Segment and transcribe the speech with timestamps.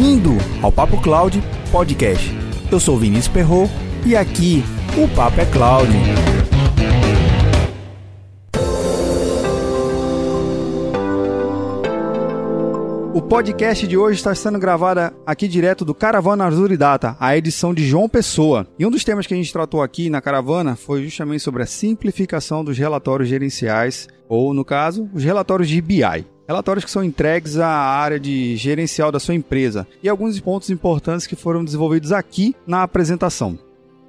[0.00, 0.30] Bem-vindo
[0.62, 2.30] ao Papo Cloud Podcast.
[2.72, 3.68] Eu sou Vinícius Perro
[4.06, 4.64] e aqui
[4.96, 5.92] o Papo é Cloud.
[13.12, 17.36] O podcast de hoje está sendo gravado aqui direto do Caravana Azul e Data, a
[17.36, 18.66] edição de João Pessoa.
[18.78, 21.66] E um dos temas que a gente tratou aqui na caravana foi justamente sobre a
[21.66, 26.24] simplificação dos relatórios gerenciais, ou no caso, os relatórios de BI.
[26.50, 31.24] Relatórios que são entregues à área de gerencial da sua empresa e alguns pontos importantes
[31.24, 33.56] que foram desenvolvidos aqui na apresentação.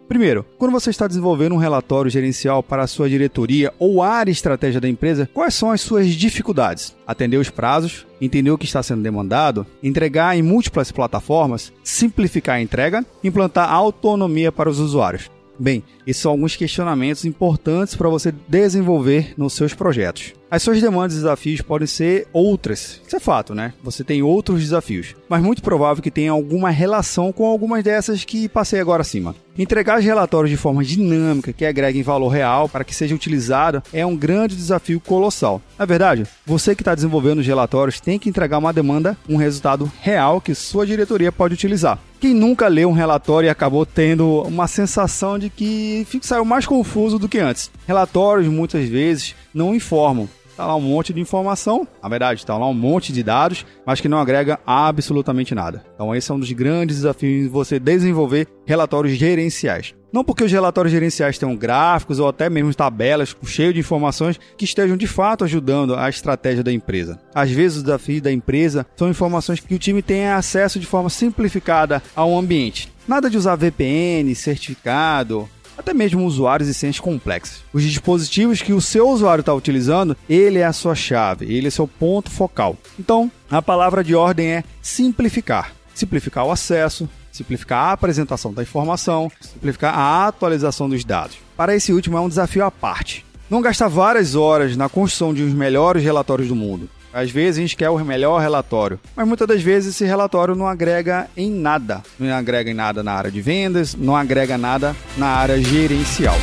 [0.07, 4.81] Primeiro, quando você está desenvolvendo um relatório gerencial para a sua diretoria ou área estratégia
[4.81, 6.95] da empresa, quais são as suas dificuldades?
[7.05, 12.61] Atender os prazos, entender o que está sendo demandado, entregar em múltiplas plataformas, simplificar a
[12.61, 15.29] entrega, implantar autonomia para os usuários.
[15.59, 20.40] Bem, esses são alguns questionamentos importantes para você desenvolver nos seus projetos.
[20.51, 23.73] As suas demandas e desafios podem ser outras, isso é fato, né?
[23.81, 28.49] Você tem outros desafios, mas muito provável que tenha alguma relação com algumas dessas que
[28.49, 29.33] passei agora acima.
[29.57, 34.05] Entregar os relatórios de forma dinâmica, que agreguem valor real para que seja utilizado, é
[34.05, 35.61] um grande desafio colossal.
[35.79, 39.89] Na verdade, você que está desenvolvendo os relatórios tem que entregar uma demanda, um resultado
[40.01, 41.97] real que sua diretoria pode utilizar.
[42.19, 47.17] Quem nunca leu um relatório e acabou tendo uma sensação de que saiu mais confuso
[47.17, 47.71] do que antes?
[47.87, 50.29] Relatórios muitas vezes não informam,
[50.61, 53.99] Tá lá um monte de informação, na verdade, tá lá um monte de dados, mas
[53.99, 55.83] que não agrega absolutamente nada.
[55.95, 59.95] Então esse é um dos grandes desafios de você desenvolver relatórios gerenciais.
[60.13, 64.65] Não porque os relatórios gerenciais tenham gráficos ou até mesmo tabelas cheias de informações que
[64.65, 67.19] estejam de fato ajudando a estratégia da empresa.
[67.33, 71.09] Às vezes, os desafios da empresa são informações que o time tenha acesso de forma
[71.09, 72.93] simplificada ao ambiente.
[73.07, 75.49] Nada de usar VPN, certificado,
[75.81, 77.63] até mesmo usuários e senhas complexas.
[77.73, 81.71] Os dispositivos que o seu usuário está utilizando, ele é a sua chave, ele é
[81.71, 82.77] seu ponto focal.
[82.97, 85.73] Então, a palavra de ordem é simplificar.
[85.93, 91.37] Simplificar o acesso, simplificar a apresentação da informação, simplificar a atualização dos dados.
[91.57, 93.25] Para esse último é um desafio à parte.
[93.49, 96.89] Não gastar várias horas na construção de os melhores relatórios do mundo.
[97.13, 100.67] Às vezes a gente quer o melhor relatório, mas muitas das vezes esse relatório não
[100.67, 102.01] agrega em nada.
[102.19, 106.37] Não agrega em nada na área de vendas, não agrega nada na área gerencial.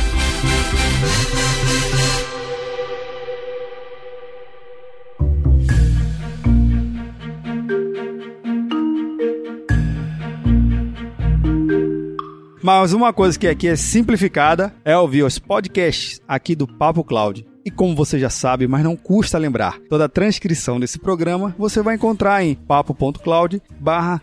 [12.71, 17.43] Mas uma coisa que aqui é simplificada é ouvir os podcasts aqui do Papo Cloud.
[17.65, 21.81] E como você já sabe, mas não custa lembrar, toda a transcrição desse programa você
[21.81, 24.21] vai encontrar em papo.cloud barra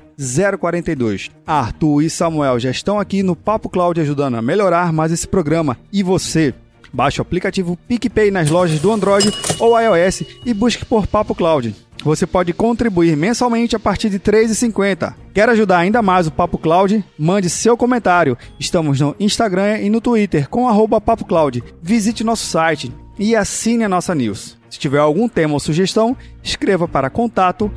[0.61, 1.29] 042.
[1.45, 5.77] Arthur e Samuel já estão aqui no Papo Cloud ajudando a melhorar mais esse programa.
[5.93, 6.55] E você,
[6.93, 9.29] baixe o aplicativo PicPay nas lojas do Android
[9.59, 11.75] ou iOS e busque por Papo Cloud.
[12.07, 15.13] Você pode contribuir mensalmente a partir de R$ 3,50.
[15.35, 17.05] Quer ajudar ainda mais o Papo Cloud?
[17.19, 18.39] Mande seu comentário.
[18.61, 21.65] Estamos no Instagram e no Twitter com arroba Papo Cloud.
[21.83, 24.57] Visite nosso site e assine a nossa news.
[24.71, 27.73] Se tiver algum tema ou sugestão, escreva para contato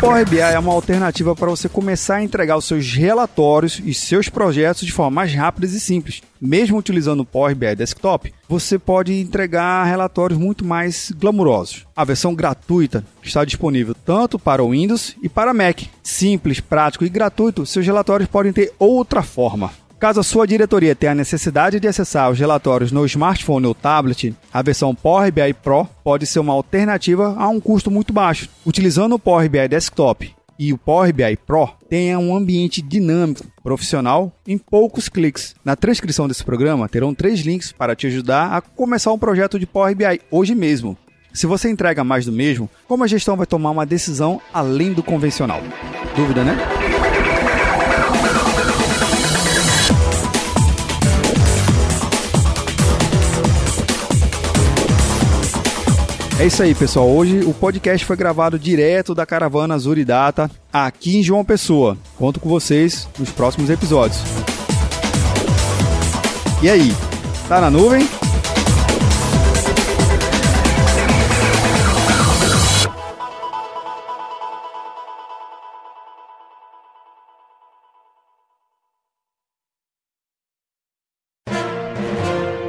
[0.00, 4.30] Power BI é uma alternativa para você começar a entregar os seus relatórios e seus
[4.30, 6.22] projetos de forma mais rápida e simples.
[6.40, 11.86] Mesmo utilizando o Power BI Desktop, você pode entregar relatórios muito mais glamurosos.
[11.94, 15.82] A versão gratuita está disponível tanto para Windows e para Mac.
[16.02, 19.70] Simples, prático e gratuito, seus relatórios podem ter outra forma.
[20.00, 24.34] Caso a sua diretoria tenha a necessidade de acessar os relatórios no smartphone ou tablet,
[24.50, 28.48] a versão Power BI Pro pode ser uma alternativa a um custo muito baixo.
[28.64, 34.32] Utilizando o Power BI Desktop e o Power BI Pro, tenha um ambiente dinâmico, profissional,
[34.46, 35.54] em poucos cliques.
[35.62, 39.66] Na transcrição desse programa terão três links para te ajudar a começar um projeto de
[39.66, 40.96] Power BI hoje mesmo.
[41.30, 45.02] Se você entrega mais do mesmo, como a gestão vai tomar uma decisão além do
[45.02, 45.60] convencional?
[46.16, 46.56] Dúvida, né?
[56.40, 57.06] É isso aí, pessoal.
[57.06, 61.98] Hoje o podcast foi gravado direto da caravana Zuridata aqui em João Pessoa.
[62.16, 64.22] Conto com vocês nos próximos episódios.
[66.62, 66.96] E aí,
[67.46, 68.08] tá na nuvem?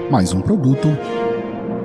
[0.10, 0.90] Mais um produto